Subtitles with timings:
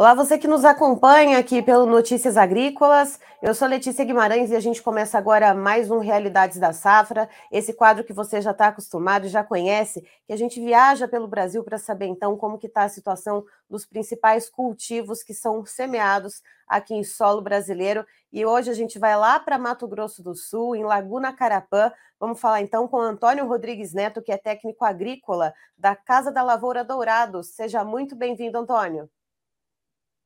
[0.00, 3.20] Olá, você que nos acompanha aqui pelo Notícias Agrícolas.
[3.42, 7.74] Eu sou Letícia Guimarães e a gente começa agora mais um Realidades da Safra, esse
[7.74, 11.62] quadro que você já está acostumado e já conhece, que a gente viaja pelo Brasil
[11.62, 16.94] para saber então como que está a situação dos principais cultivos que são semeados aqui
[16.94, 18.02] em solo brasileiro.
[18.32, 21.92] E hoje a gente vai lá para Mato Grosso do Sul, em Laguna Carapã.
[22.18, 26.82] Vamos falar então com Antônio Rodrigues Neto, que é técnico agrícola da Casa da Lavoura
[26.82, 27.48] Dourados.
[27.48, 29.10] Seja muito bem-vindo, Antônio.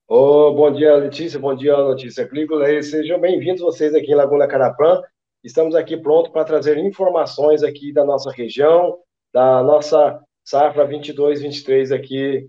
[0.07, 1.41] Oh, bom dia, Letícia.
[1.41, 2.67] Bom dia, Notícia Agrícola.
[2.83, 5.03] Sejam bem-vindos vocês aqui em Laguna Carapã.
[5.43, 8.99] Estamos aqui prontos para trazer informações aqui da nossa região,
[9.33, 12.47] da nossa safra 22-23 aqui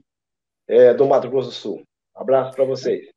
[0.68, 1.84] é, do Mato Grosso do Sul.
[2.14, 3.08] abraço para vocês.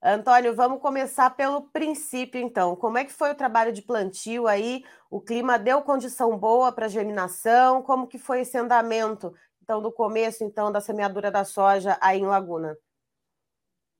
[0.00, 2.76] Antônio, vamos começar pelo princípio, então.
[2.76, 4.84] Como é que foi o trabalho de plantio aí?
[5.10, 7.82] O clima deu condição boa para germinação?
[7.82, 12.26] Como que foi esse andamento, então, do começo, então, da semeadura da soja aí em
[12.26, 12.76] Laguna?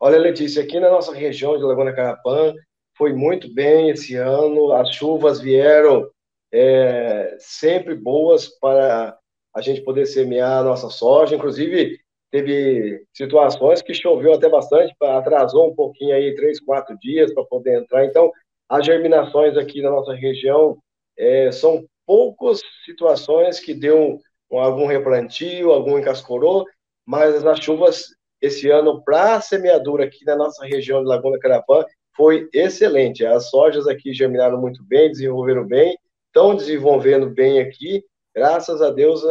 [0.01, 2.53] Olha, Letícia, aqui na nossa região de Laguna Carapã
[2.97, 6.09] foi muito bem esse ano, as chuvas vieram
[6.53, 9.17] é, sempre boas para
[9.55, 11.99] a gente poder semear a nossa soja, inclusive
[12.31, 17.81] teve situações que choveu até bastante, atrasou um pouquinho aí, três, quatro dias para poder
[17.81, 18.33] entrar, então
[18.69, 20.77] as germinações aqui na nossa região
[21.17, 24.19] é, são poucas situações que deu
[24.51, 26.65] algum replantio, algum encascorou,
[27.07, 28.07] mas as chuvas
[28.45, 33.25] esse ano para a semeadura aqui na nossa região de Laguna Carapã foi excelente.
[33.25, 39.23] As sojas aqui germinaram muito bem, desenvolveram bem, estão desenvolvendo bem aqui, graças a Deus,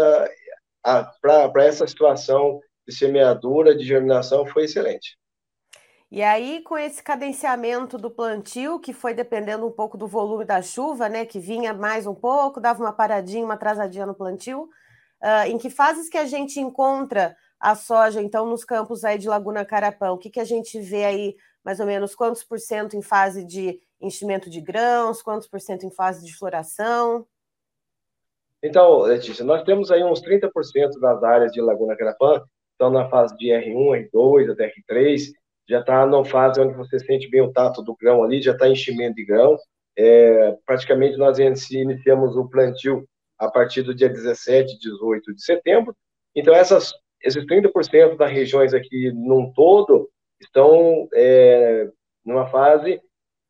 [1.21, 5.15] para essa situação de semeadura, de germinação, foi excelente.
[6.11, 10.61] E aí, com esse cadenciamento do plantio, que foi dependendo um pouco do volume da
[10.61, 14.63] chuva, né, que vinha mais um pouco, dava uma paradinha, uma atrasadinha no plantio,
[15.23, 19.29] uh, em que fases que a gente encontra a soja, então, nos campos aí de
[19.29, 22.97] Laguna Carapã, o que, que a gente vê aí, mais ou menos, quantos por cento
[22.97, 27.25] em fase de enchimento de grãos, quantos por cento em fase de floração?
[28.61, 32.43] Então, Letícia, nós temos aí uns 30% das áreas de Laguna Carapã,
[32.73, 35.31] estão na fase de R1, R2, até R3,
[35.69, 38.67] já está na fase onde você sente bem o tato do grão ali, já está
[38.67, 39.57] enchimento de grão.
[39.97, 43.07] É, praticamente nós iniciamos o plantio
[43.39, 45.95] a partir do dia 17, 18 de setembro.
[46.35, 46.91] Então, essas
[47.23, 50.09] esses 30% das regiões aqui num todo
[50.41, 51.89] estão é,
[52.25, 53.01] numa fase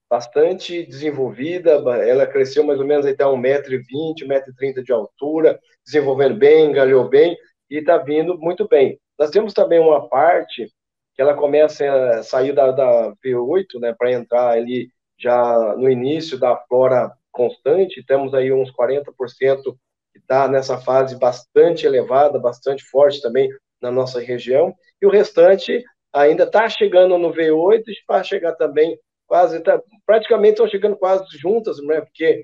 [0.09, 1.71] bastante desenvolvida,
[2.07, 7.35] ela cresceu mais ou menos até 1,20m, 1,30m de altura, desenvolvendo bem, galhou bem,
[7.67, 8.99] e está vindo muito bem.
[9.17, 10.67] Nós temos também uma parte
[11.15, 11.83] que ela começa
[12.19, 18.05] a sair da, da V8, né, para entrar ali já no início da flora constante,
[18.05, 19.75] temos aí uns 40%
[20.13, 23.49] que está nessa fase bastante elevada, bastante forte também
[23.81, 28.97] na nossa região, e o restante ainda está chegando no V8, para chegar também
[29.27, 32.43] quase, tá, praticamente estão chegando quase juntas, né, porque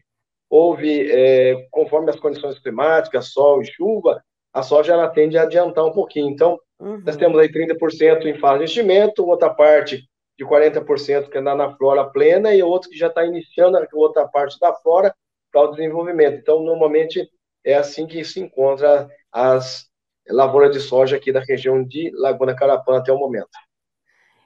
[0.49, 5.85] houve, é, conforme as condições climáticas, sol e chuva, a soja ela tende a adiantar
[5.85, 6.29] um pouquinho.
[6.29, 7.01] Então, uhum.
[7.05, 10.03] nós temos aí 30% em fase de investimento, outra parte
[10.37, 14.27] de 40% que anda na flora plena e outro que já está iniciando a outra
[14.27, 15.13] parte da flora
[15.51, 16.37] para o desenvolvimento.
[16.37, 17.29] Então, normalmente,
[17.63, 19.89] é assim que se encontra as
[20.29, 23.49] lavoura de soja aqui da região de Laguna Carapã até o momento.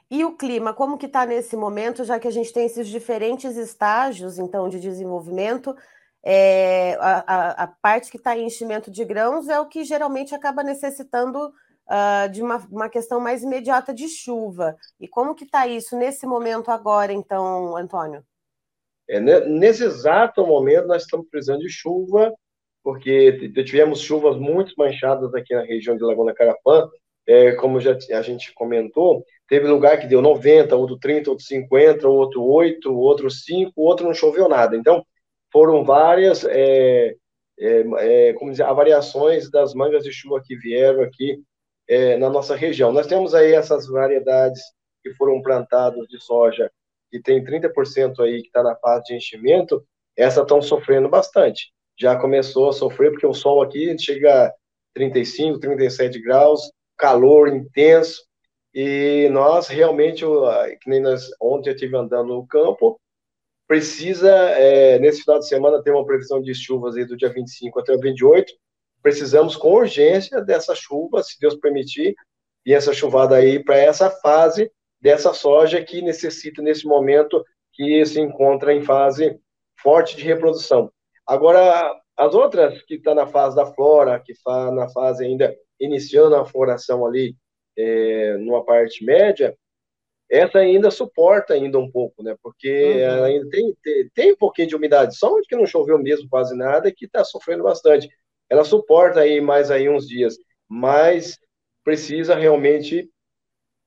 [0.09, 3.57] E o clima, como que está nesse momento, já que a gente tem esses diferentes
[3.57, 5.75] estágios, então, de desenvolvimento,
[6.23, 10.33] é, a, a, a, parte que está em enchimento de grãos é o que geralmente
[10.33, 14.77] acaba necessitando uh, de uma, uma questão mais imediata de chuva.
[14.99, 18.23] E como que está isso nesse momento agora, então, Antônio?
[19.09, 22.33] É, nesse exato momento, nós estamos precisando de chuva
[22.83, 26.89] porque tivemos chuvas muito manchadas aqui na região de Laguna Carapã,
[27.25, 32.07] é, como já a gente comentou, teve lugar que deu 90, outro 30, outro 50,
[32.07, 34.75] outro 8, outro 5, outro não choveu nada.
[34.75, 35.05] Então,
[35.51, 37.15] foram várias, é,
[37.57, 41.41] é, é, como dizer, variações das mangas de chuva que vieram aqui
[41.87, 42.91] é, na nossa região.
[42.91, 44.61] Nós temos aí essas variedades
[45.01, 46.69] que foram plantadas de soja,
[47.09, 49.85] que tem 30% aí que está na fase de enchimento,
[50.17, 54.53] essas estão sofrendo bastante já começou a sofrer, porque o sol aqui chega a
[54.93, 58.23] 35, 37 graus, calor intenso,
[58.73, 60.23] e nós realmente,
[60.81, 62.99] que nem nós, ontem eu estive andando no campo,
[63.67, 67.79] precisa, é, nesse final de semana, ter uma previsão de chuvas aí do dia 25
[67.79, 68.51] até o 28,
[69.01, 72.15] precisamos com urgência dessa chuva, se Deus permitir,
[72.65, 77.43] e essa chuvada aí para essa fase dessa soja que necessita nesse momento
[77.73, 79.37] que se encontra em fase
[79.81, 80.91] forte de reprodução.
[81.25, 85.55] Agora, as outras que estão tá na fase da flora, que está na fase ainda
[85.79, 87.35] iniciando a floração ali,
[87.77, 89.57] é, numa parte média,
[90.29, 92.35] essa ainda suporta ainda um pouco, né?
[92.41, 93.23] Porque uhum.
[93.23, 96.55] ainda tem, tem, tem, um pouquinho de umidade, só onde que não choveu mesmo quase
[96.55, 98.09] nada que está sofrendo bastante.
[98.49, 100.35] Ela suporta aí mais aí uns dias,
[100.67, 101.37] mas
[101.83, 103.09] precisa realmente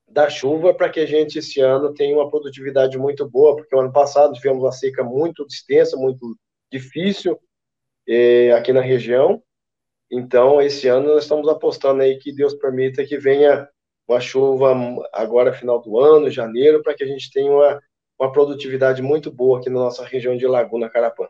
[0.07, 3.79] da chuva para que a gente esse ano tenha uma produtividade muito boa, porque o
[3.79, 6.37] ano passado tivemos uma seca muito extensa, muito
[6.71, 7.39] difícil
[8.07, 9.41] eh, aqui na região.
[10.11, 13.67] Então, esse ano nós estamos apostando aí que Deus permita que venha
[14.07, 14.73] uma chuva
[15.11, 17.81] agora final do ano, janeiro, para que a gente tenha uma,
[18.17, 21.27] uma produtividade muito boa aqui na nossa região de Laguna Carapã.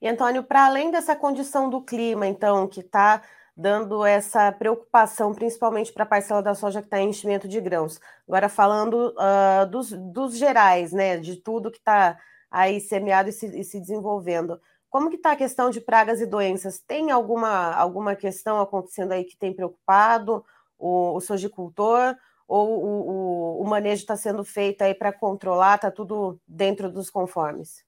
[0.00, 3.22] E Antônio, para além dessa condição do clima, então, que está
[3.56, 8.00] dando essa preocupação, principalmente para a parcela da soja que está em enchimento de grãos.
[8.28, 12.18] Agora falando uh, dos, dos, gerais, né, de tudo que está
[12.54, 14.60] aí semeado e se, e se, desenvolvendo.
[14.88, 16.78] Como que está a questão de pragas e doenças?
[16.78, 20.44] Tem alguma, alguma questão acontecendo aí que tem preocupado
[20.78, 22.14] o, o sojicultor?
[22.46, 25.74] Ou o, o, o manejo está sendo feito aí para controlar?
[25.74, 27.84] Está tudo dentro dos conformes?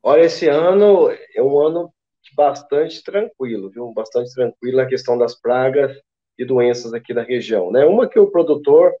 [0.00, 1.92] Olha, esse ano é um ano
[2.36, 3.92] bastante tranquilo, viu?
[3.92, 5.96] Bastante tranquilo na questão das pragas
[6.38, 7.84] e doenças aqui da região, né?
[7.84, 8.92] Uma que o produtor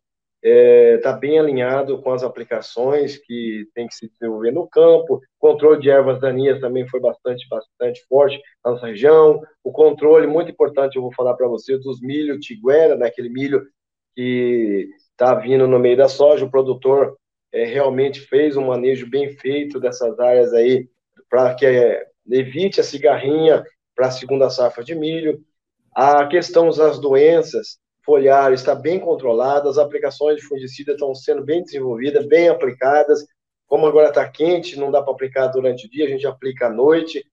[0.44, 5.22] está é, tá bem alinhado com as aplicações que tem que se desenvolver no campo,
[5.38, 10.50] controle de ervas daninhas também foi bastante, bastante forte na nossa região, o controle, muito
[10.50, 13.66] importante, eu vou falar para vocês, dos milho tiguera, né, aquele milho
[14.14, 17.16] que está vindo no meio da soja, o produtor
[17.50, 20.86] é, realmente fez um manejo bem feito dessas áreas aí,
[21.30, 23.64] para que é, evite a cigarrinha
[23.94, 25.40] para a segunda safra de milho.
[25.94, 31.62] A questão das doenças foliares está bem controlada, as aplicações de fungicida estão sendo bem
[31.62, 33.24] desenvolvidas, bem aplicadas.
[33.66, 36.70] Como agora está quente, não dá para aplicar durante o dia, a gente aplica à
[36.70, 37.24] noite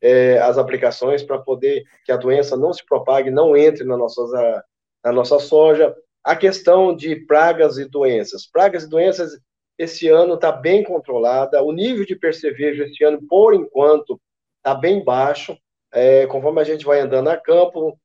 [0.00, 4.64] é, as aplicações para poder que a doença não se propague, não entre na nossa,
[5.04, 5.94] na nossa soja.
[6.24, 8.46] A questão de pragas e doenças.
[8.46, 9.38] Pragas e doenças,
[9.78, 11.62] esse ano está bem controlada.
[11.62, 14.20] O nível de percevejo esse ano, por enquanto,
[14.58, 15.56] está bem baixo.
[15.92, 17.98] É, conforme a gente vai andando a campo,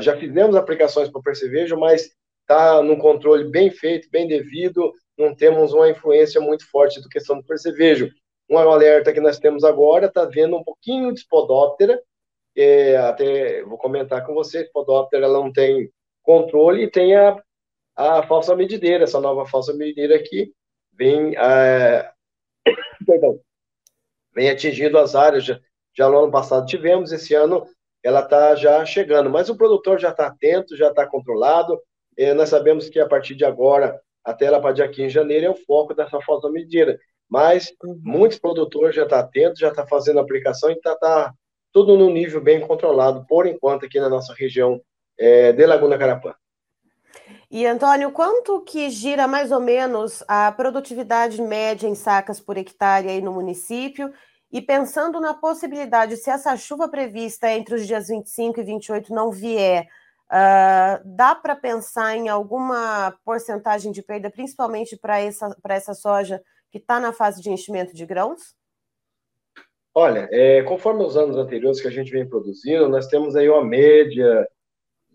[0.00, 5.72] já fizemos aplicações para percevejo, mas está num controle bem feito, bem devido, não temos
[5.72, 8.10] uma influência muito forte do questão do percevejo.
[8.50, 12.00] Um alerta que nós temos agora está vendo um pouquinho de spodóptera,
[12.54, 15.90] é, até vou comentar com vocês, spodóptera ela não tem
[16.22, 17.42] controle e tem a,
[17.96, 20.52] a falsa medideira, essa nova falsa medideira aqui
[20.92, 22.10] vem, é,
[24.34, 25.46] vem atingindo as áreas.
[25.94, 27.66] Já no ano passado tivemos, esse ano
[28.02, 31.80] ela está já chegando, mas o produtor já está atento, já está controlado.
[32.16, 35.46] É, nós sabemos que a partir de agora, até lá para dia 15 de janeiro,
[35.46, 36.98] é o foco dessa falta medida.
[37.28, 37.98] Mas uhum.
[38.02, 41.32] muitos produtores já estão tá atentos, já estão tá fazendo aplicação e está tá
[41.72, 44.80] tudo no nível bem controlado, por enquanto, aqui na nossa região
[45.18, 46.34] é, de Laguna Carapã.
[47.50, 53.08] E, Antônio, quanto que gira mais ou menos a produtividade média em sacas por hectare
[53.08, 54.12] aí no município
[54.52, 59.30] e pensando na possibilidade, se essa chuva prevista entre os dias 25 e 28 não
[59.30, 59.88] vier,
[60.30, 66.76] uh, dá para pensar em alguma porcentagem de perda, principalmente para essa, essa soja que
[66.76, 68.54] está na fase de enchimento de grãos?
[69.94, 73.64] Olha, é, conforme os anos anteriores que a gente vem produzindo, nós temos aí uma
[73.64, 74.46] média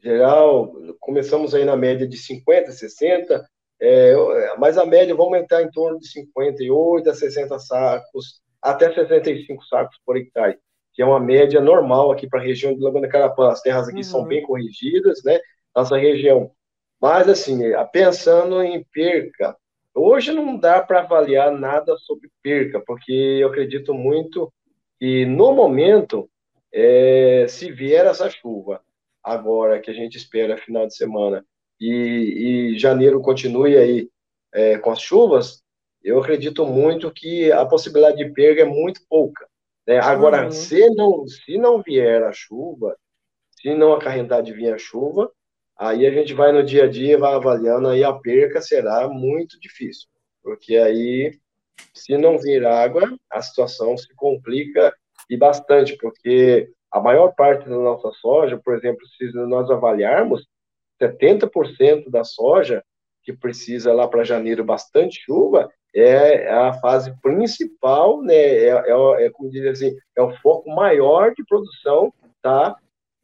[0.01, 3.47] geral, começamos aí na média de 50, 60,
[3.79, 4.15] é,
[4.57, 9.97] mas a média vai aumentar em torno de 58 a 60 sacos até 65 sacos
[10.05, 10.57] por hectare,
[10.93, 13.49] que é uma média normal aqui para a região de Laguna Carapã.
[13.49, 14.03] As terras aqui uhum.
[14.03, 15.39] são bem corrigidas, né?
[15.75, 16.51] Nossa região.
[16.99, 17.59] Mas, assim,
[17.91, 19.55] pensando em perca,
[19.93, 24.51] hoje não dá para avaliar nada sobre perca, porque eu acredito muito
[24.99, 26.29] que, no momento,
[26.73, 28.81] é, se vier essa chuva,
[29.23, 31.45] agora que a gente espera final de semana,
[31.79, 34.09] e, e janeiro continue aí
[34.53, 35.61] é, com as chuvas,
[36.07, 39.45] eu acredito muito que a possibilidade de perda é muito pouca.
[39.85, 39.99] Né?
[39.99, 40.51] Agora, uhum.
[40.51, 42.95] se, não, se não vier a chuva,
[43.51, 45.29] se não acarretar de vir a chuva,
[45.77, 49.59] aí a gente vai no dia a dia, vai avaliando, aí a perca será muito
[49.59, 50.07] difícil,
[50.41, 51.37] porque aí,
[51.93, 54.95] se não vir água, a situação se complica
[55.29, 60.47] e bastante, porque a maior parte da nossa soja, por exemplo, se nós avaliarmos,
[61.01, 62.81] 70% da soja
[63.23, 69.29] que precisa lá para janeiro bastante chuva, é a fase principal, né, é, é, é
[69.31, 72.75] como dizer assim, é o foco maior de produção, tá,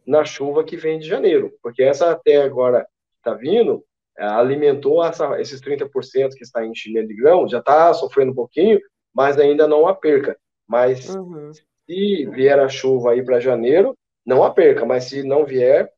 [0.06, 2.86] na chuva que vem de janeiro, porque essa até agora
[3.18, 3.84] está vindo,
[4.18, 5.90] é, alimentou essa, esses 30%
[6.36, 8.80] que está em Chile de grão, já está sofrendo um pouquinho,
[9.14, 10.38] mas ainda não a perca.
[10.68, 11.52] Mas uhum.
[11.54, 15.90] se vier a chuva aí para janeiro, não a perca, mas se não vier,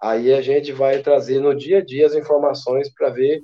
[0.00, 3.42] aí a gente vai trazer no dia a dia as informações para ver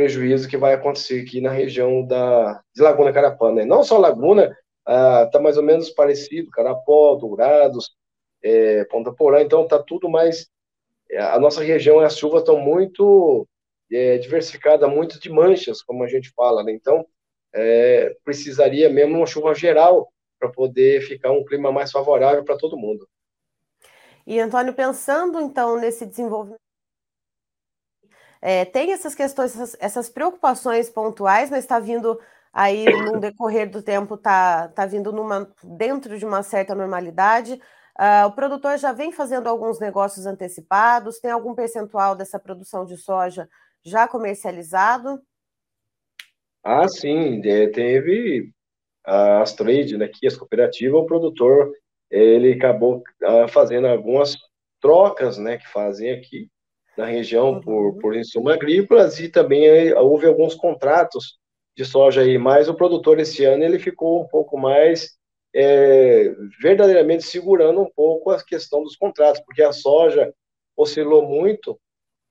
[0.00, 3.66] prejuízo que vai acontecer aqui na região da, de Laguna Carapã, né?
[3.66, 4.44] Não só Laguna,
[4.78, 7.94] está ah, mais ou menos parecido, Carapó, Dourados,
[8.42, 10.48] é, Ponta Porã, então está tudo mais.
[11.18, 13.46] A nossa região, as chuvas estão muito
[13.92, 16.72] é, diversificadas, muito de manchas, como a gente fala, né?
[16.72, 17.04] Então,
[17.52, 22.78] é, precisaria mesmo uma chuva geral para poder ficar um clima mais favorável para todo
[22.78, 23.06] mundo.
[24.26, 26.69] E, Antônio, pensando então nesse desenvolvimento
[28.42, 32.18] é, tem essas questões, essas, essas, preocupações pontuais, mas está vindo
[32.52, 37.60] aí no decorrer do tempo, está tá vindo numa, dentro de uma certa normalidade.
[37.98, 42.96] Uh, o produtor já vem fazendo alguns negócios antecipados, tem algum percentual dessa produção de
[42.96, 43.48] soja
[43.84, 45.20] já comercializado?
[46.64, 48.52] Ah, sim, é, teve
[49.04, 51.72] as trades, né, aqui, as cooperativas, o produtor,
[52.10, 54.36] ele acabou uh, fazendo algumas
[54.80, 56.48] trocas, né, que fazem aqui,
[57.00, 57.60] na região uhum.
[57.60, 61.38] por, por insumos agrícolas e também houve alguns contratos
[61.76, 65.18] de soja aí, mas o produtor esse ano ele ficou um pouco mais
[65.54, 70.32] é, verdadeiramente segurando um pouco a questão dos contratos, porque a soja
[70.76, 71.80] oscilou muito,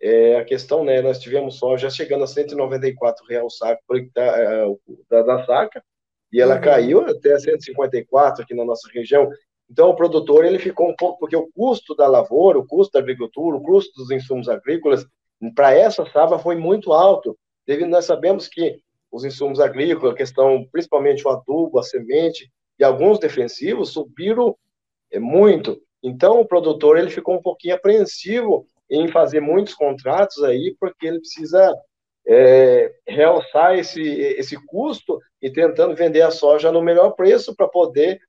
[0.02, 3.82] é, a questão, né, nós tivemos soja chegando a 194 reais o saco
[4.16, 4.66] é,
[5.10, 5.84] da, da saca,
[6.32, 6.62] e ela uhum.
[6.62, 9.30] caiu até 154 aqui na nossa região,
[9.70, 13.00] então, o produtor ele ficou um pouco, porque o custo da lavoura, o custo da
[13.00, 15.06] agricultura, o custo dos insumos agrícolas,
[15.56, 17.38] para essa safra foi muito alto.
[17.66, 18.80] Teve, nós sabemos que
[19.12, 24.56] os insumos agrícolas, a questão, principalmente o adubo, a semente e alguns defensivos, subiram
[25.12, 25.80] é, muito.
[26.02, 31.20] Então, o produtor ele ficou um pouquinho apreensivo em fazer muitos contratos aí, porque ele
[31.20, 31.76] precisa
[32.28, 38.20] é, realçar esse, esse custo e tentando vender a soja no melhor preço para poder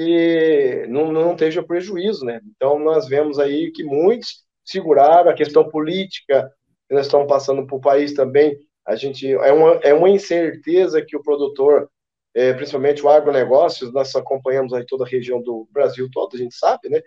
[0.00, 2.40] que não, não esteja prejuízo, né?
[2.56, 6.50] Então, nós vemos aí que muitos seguraram a questão política,
[6.88, 11.14] que nós estamos passando por país também, a gente, é uma, é uma incerteza que
[11.14, 11.90] o produtor,
[12.34, 16.54] é, principalmente o agronegócio, nós acompanhamos aí toda a região do Brasil todo, a gente
[16.54, 17.02] sabe, né?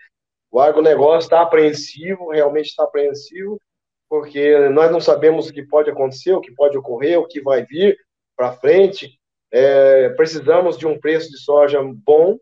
[0.52, 3.60] O agronegócio está apreensivo, realmente está apreensivo,
[4.08, 7.66] porque nós não sabemos o que pode acontecer, o que pode ocorrer, o que vai
[7.66, 7.98] vir
[8.38, 9.18] para frente.
[9.52, 12.38] É, precisamos de um preço de soja bom,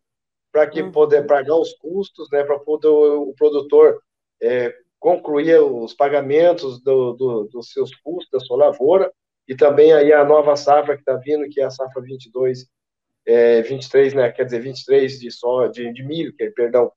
[0.52, 0.92] para que uhum.
[0.92, 4.02] poder pagar os custos, né, para poder o produtor
[4.42, 9.12] é, concluir os pagamentos do, do, dos seus custos da sua lavoura
[9.48, 12.66] e também aí a nova safra que está vindo, que é a safra 22,
[13.26, 16.92] é, 23, né, quer dizer, 23 de, só, de, de milho, que, perdão,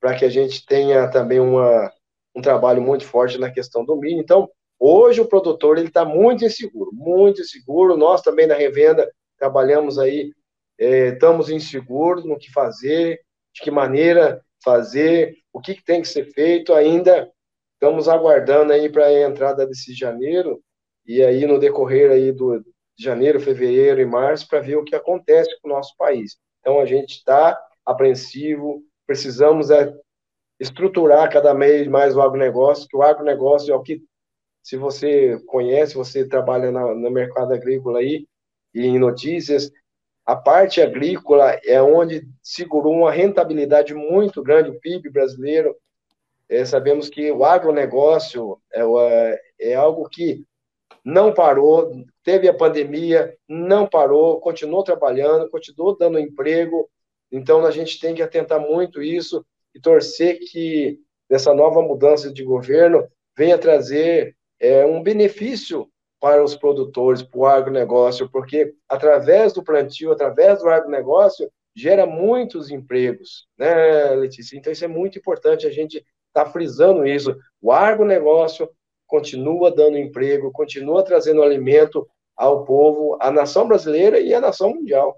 [0.00, 1.92] para que a gente tenha também uma,
[2.34, 4.20] um trabalho muito forte na questão do milho.
[4.20, 7.96] Então, hoje o produtor ele está muito inseguro, muito inseguro.
[7.96, 10.32] Nós também na revenda trabalhamos aí
[10.78, 13.20] é, estamos inseguros no que fazer,
[13.54, 17.30] de que maneira fazer, o que, que tem que ser feito, ainda
[17.74, 20.60] estamos aguardando aí para a entrada desse janeiro,
[21.06, 22.62] e aí no decorrer aí do
[22.98, 26.36] janeiro, fevereiro e março, para ver o que acontece com o nosso país.
[26.60, 29.92] Então, a gente está apreensivo, precisamos é,
[30.58, 34.02] estruturar cada vez mais o agronegócio, que o agronegócio é o que,
[34.62, 38.26] se você conhece, você trabalha na, no mercado agrícola aí,
[38.74, 39.70] e em notícias,
[40.26, 45.76] a parte agrícola é onde segurou uma rentabilidade muito grande, o PIB brasileiro.
[46.48, 50.44] É, sabemos que o agronegócio é, é algo que
[51.04, 51.92] não parou,
[52.24, 56.90] teve a pandemia, não parou, continuou trabalhando, continuou dando emprego.
[57.30, 60.98] Então, a gente tem que atentar muito isso e torcer que
[61.30, 63.06] essa nova mudança de governo
[63.36, 65.88] venha trazer é, um benefício
[66.20, 72.70] para os produtores, para o agronegócio, porque através do plantio, através do agronegócio, gera muitos
[72.70, 74.56] empregos, né, Letícia?
[74.56, 77.36] Então, isso é muito importante, a gente está frisando isso.
[77.60, 78.68] O agronegócio
[79.06, 85.16] continua dando emprego, continua trazendo alimento ao povo, à nação brasileira e à nação mundial.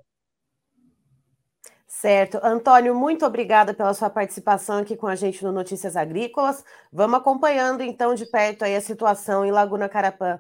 [1.87, 2.39] Certo.
[2.45, 6.63] Antônio, muito obrigada pela sua participação aqui com a gente no Notícias Agrícolas.
[6.93, 10.39] Vamos acompanhando, então, de perto aí a situação em Laguna Carapã.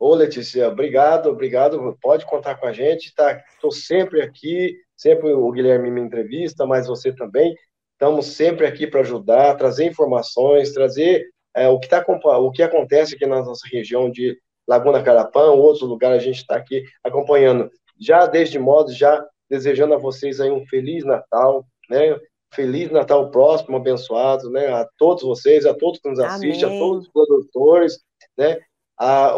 [0.00, 1.94] Ô, Letícia, obrigado, obrigado.
[2.00, 3.38] Pode contar com a gente, tá?
[3.52, 7.54] Estou sempre aqui, sempre o Guilherme me entrevista, mas você também.
[7.92, 13.14] Estamos sempre aqui para ajudar, trazer informações, trazer é, o, que tá, o que acontece
[13.14, 17.70] aqui na nossa região de Laguna Carapã, outros lugares a gente está aqui acompanhando.
[18.00, 22.18] Já desde modo, já desejando a vocês aí um Feliz Natal, né?
[22.54, 24.68] Feliz Natal próximo, abençoado, né?
[24.68, 26.78] A todos vocês, a todos que nos assistem, Amém.
[26.78, 28.00] a todos os produtores,
[28.38, 28.56] né?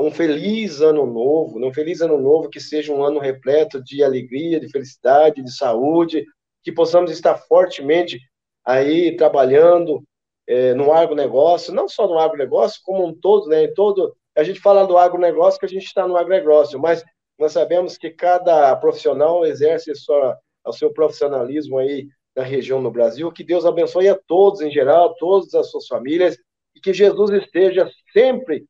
[0.00, 1.66] Um feliz ano novo, né?
[1.66, 6.24] um feliz ano novo que seja um ano repleto de alegria, de felicidade, de saúde,
[6.62, 8.18] que possamos estar fortemente
[8.64, 10.02] aí trabalhando
[10.46, 14.60] é, no agronegócio, não só no agronegócio, como um todo, né, em todo, a gente
[14.60, 17.04] fala do agronegócio que a gente está no agronegócio, mas
[17.38, 23.30] nós sabemos que cada profissional exerce sua, o seu profissionalismo aí na região no Brasil.
[23.30, 26.36] Que Deus abençoe a todos em geral, todas as suas famílias,
[26.74, 28.64] e que Jesus esteja sempre,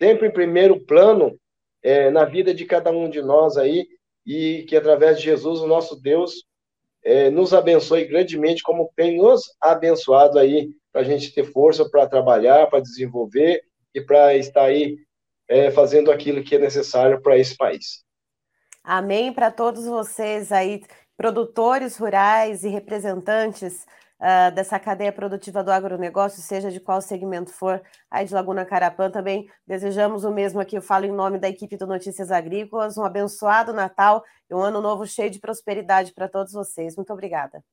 [0.00, 1.38] sempre em primeiro plano
[1.82, 3.86] é, na vida de cada um de nós aí,
[4.26, 6.44] e que através de Jesus, o nosso Deus,
[7.04, 12.06] é, nos abençoe grandemente, como tem nos abençoado aí, para a gente ter força para
[12.06, 13.62] trabalhar, para desenvolver
[13.94, 14.96] e para estar aí
[15.48, 18.04] é, fazendo aquilo que é necessário para esse país.
[18.82, 20.82] Amém para todos vocês aí,
[21.18, 23.84] produtores rurais e representantes
[24.20, 29.10] uh, dessa cadeia produtiva do agronegócio, seja de qual segmento for, aí de Laguna Carapã
[29.10, 33.04] também desejamos o mesmo aqui, eu falo em nome da equipe do Notícias Agrícolas, um
[33.04, 36.94] abençoado Natal e um ano novo cheio de prosperidade para todos vocês.
[36.94, 37.64] Muito obrigada.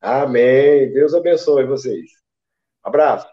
[0.00, 0.90] Amém.
[0.90, 2.10] Deus abençoe vocês.
[2.82, 3.28] Abraço.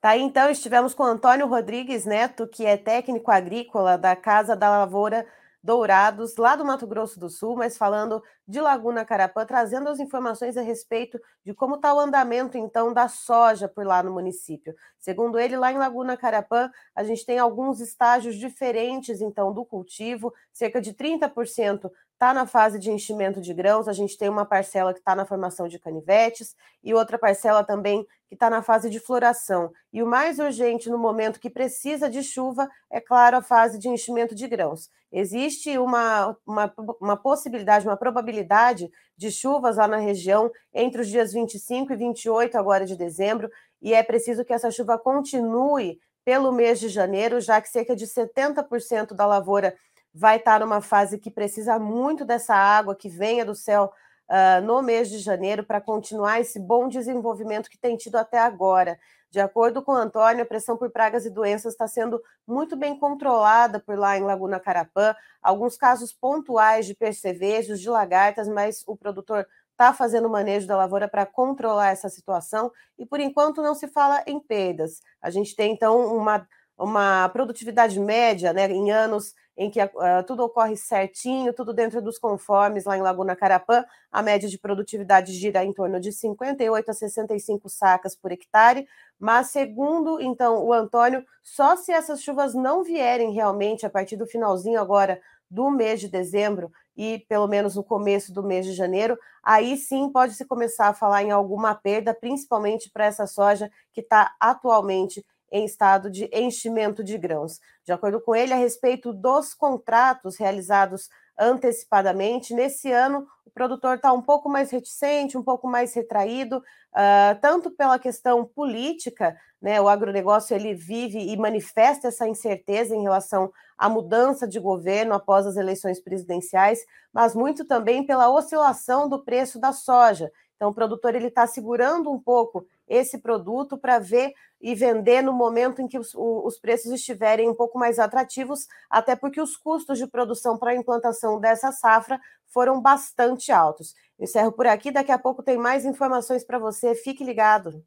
[0.00, 4.70] Tá aí, então, estivemos com Antônio Rodrigues Neto, que é técnico agrícola da Casa da
[4.70, 5.26] Lavoura
[5.66, 10.56] Dourados, lá do Mato Grosso do Sul, mas falando de Laguna Carapã, trazendo as informações
[10.56, 14.76] a respeito de como está o andamento, então, da soja por lá no município.
[14.96, 20.32] Segundo ele, lá em Laguna Carapã, a gente tem alguns estágios diferentes, então, do cultivo,
[20.52, 24.94] cerca de 30% está na fase de enchimento de grãos, a gente tem uma parcela
[24.94, 28.98] que está na formação de canivetes e outra parcela também que está na fase de
[28.98, 29.70] floração.
[29.92, 33.88] E o mais urgente no momento que precisa de chuva é, claro, a fase de
[33.88, 34.88] enchimento de grãos.
[35.18, 41.32] Existe uma, uma, uma possibilidade, uma probabilidade de chuvas lá na região entre os dias
[41.32, 46.78] 25 e 28 agora de dezembro, e é preciso que essa chuva continue pelo mês
[46.78, 49.74] de janeiro, já que cerca de 70% da lavoura
[50.12, 53.90] vai estar numa fase que precisa muito dessa água que venha do céu
[54.28, 58.98] uh, no mês de janeiro para continuar esse bom desenvolvimento que tem tido até agora.
[59.30, 63.80] De acordo com Antônio, a pressão por pragas e doenças está sendo muito bem controlada
[63.80, 65.14] por lá em Laguna Carapã.
[65.42, 71.06] Alguns casos pontuais de percevejos, de lagartas, mas o produtor está fazendo manejo da lavoura
[71.06, 75.02] para controlar essa situação e, por enquanto, não se fala em perdas.
[75.20, 79.90] A gente tem, então, uma, uma produtividade média né, em anos em que uh,
[80.26, 83.84] tudo ocorre certinho, tudo dentro dos conformes lá em Laguna Carapã.
[84.12, 88.86] A média de produtividade gira em torno de 58 a 65 sacas por hectare,
[89.18, 94.26] mas segundo então o Antônio, só se essas chuvas não vierem realmente a partir do
[94.26, 99.18] finalzinho agora do mês de dezembro e pelo menos no começo do mês de janeiro,
[99.42, 104.00] aí sim pode se começar a falar em alguma perda, principalmente para essa soja que
[104.00, 105.24] está atualmente
[105.56, 107.60] em estado de enchimento de grãos.
[107.84, 114.12] De acordo com ele, a respeito dos contratos realizados antecipadamente, nesse ano o produtor está
[114.12, 119.80] um pouco mais reticente, um pouco mais retraído, uh, tanto pela questão política, né?
[119.80, 125.46] O agronegócio ele vive e manifesta essa incerteza em relação à mudança de governo após
[125.46, 126.80] as eleições presidenciais,
[127.12, 130.30] mas muito também pela oscilação do preço da soja.
[130.56, 135.32] Então, o produtor ele está segurando um pouco esse produto para ver e vender no
[135.32, 139.98] momento em que os, os, preços estiverem um pouco mais atrativos, até porque os custos
[139.98, 143.94] de produção para a implantação dessa safra foram bastante altos.
[144.18, 147.84] Encerro por aqui, daqui a pouco tem mais informações para você, fique ligado.